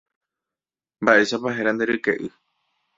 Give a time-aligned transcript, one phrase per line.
[1.01, 2.25] Mba'éichapa héra nde ryke'y.